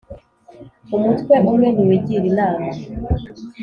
[0.95, 2.69] –umutwe umwe ntiwigira inama.